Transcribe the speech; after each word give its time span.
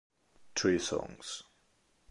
Three 0.55 0.79
Songs 0.79 1.43